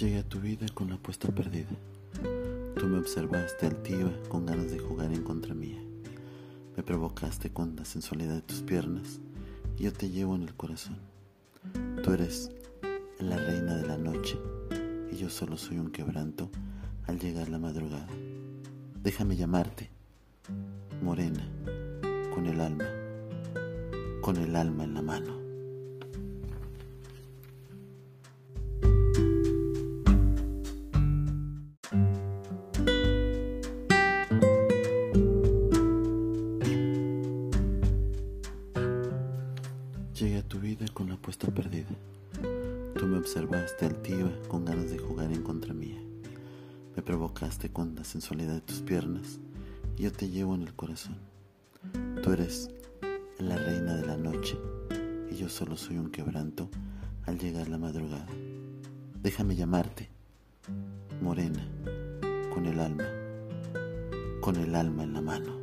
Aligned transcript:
Llegué 0.00 0.20
a 0.20 0.22
tu 0.26 0.40
vida 0.40 0.64
con 0.72 0.88
la 0.88 0.94
apuesta 0.94 1.28
perdida. 1.28 1.68
Tú 2.78 2.86
me 2.86 2.96
observaste 2.96 3.66
altiva 3.66 4.10
con 4.30 4.46
ganas 4.46 4.70
de 4.70 4.78
jugar 4.78 5.12
en 5.12 5.22
contra 5.22 5.52
mía. 5.52 5.76
Me 6.74 6.82
provocaste 6.82 7.50
con 7.50 7.76
la 7.76 7.84
sensualidad 7.84 8.36
de 8.36 8.40
tus 8.40 8.62
piernas. 8.62 9.20
Y 9.76 9.82
yo 9.82 9.92
te 9.92 10.08
llevo 10.08 10.36
en 10.36 10.44
el 10.44 10.54
corazón. 10.54 10.96
Tú 12.02 12.14
eres 12.14 12.50
la 13.18 13.36
reina 13.36 13.76
de 13.76 13.86
la 13.86 13.98
noche 13.98 14.38
y 15.12 15.16
yo 15.16 15.28
solo 15.28 15.58
soy 15.58 15.78
un 15.78 15.90
quebranto 15.90 16.50
al 17.06 17.18
llegar 17.18 17.50
la 17.50 17.58
madrugada. 17.58 18.08
Déjame 19.02 19.36
llamarte, 19.36 19.90
morena, 21.02 21.46
con 22.32 22.46
el 22.46 22.58
alma, 22.62 22.86
con 24.22 24.38
el 24.38 24.56
alma 24.56 24.84
en 24.84 24.94
la 24.94 25.02
mano. 25.02 25.49
Llegué 40.20 40.36
a 40.36 40.42
tu 40.46 40.58
vida 40.60 40.84
con 40.92 41.08
la 41.08 41.14
apuesta 41.14 41.50
perdida. 41.50 41.88
Tú 42.98 43.06
me 43.06 43.16
observaste 43.16 43.86
altiva 43.86 44.30
con 44.48 44.66
ganas 44.66 44.90
de 44.90 44.98
jugar 44.98 45.32
en 45.32 45.42
contra 45.42 45.72
mía. 45.72 45.98
Me 46.94 47.00
provocaste 47.00 47.72
con 47.72 47.94
la 47.94 48.04
sensualidad 48.04 48.52
de 48.52 48.60
tus 48.60 48.82
piernas 48.82 49.40
y 49.96 50.02
yo 50.02 50.12
te 50.12 50.28
llevo 50.28 50.54
en 50.54 50.60
el 50.60 50.74
corazón. 50.74 51.16
Tú 52.22 52.32
eres 52.32 52.68
la 53.38 53.56
reina 53.56 53.96
de 53.96 54.06
la 54.06 54.18
noche 54.18 54.58
y 55.30 55.36
yo 55.36 55.48
solo 55.48 55.74
soy 55.78 55.96
un 55.96 56.10
quebranto 56.10 56.68
al 57.24 57.38
llegar 57.38 57.68
la 57.68 57.78
madrugada. 57.78 58.28
Déjame 59.22 59.56
llamarte, 59.56 60.10
morena, 61.22 61.66
con 62.52 62.66
el 62.66 62.78
alma, 62.78 63.06
con 64.42 64.56
el 64.56 64.74
alma 64.74 65.02
en 65.02 65.14
la 65.14 65.22
mano. 65.22 65.59